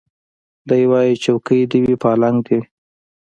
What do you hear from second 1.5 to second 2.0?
دي وي